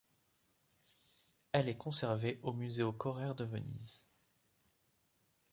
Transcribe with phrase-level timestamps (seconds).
[1.51, 4.01] Elle est conservée au Museo Correr de Venise.